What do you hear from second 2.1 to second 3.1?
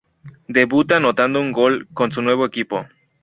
su nuevo equipo.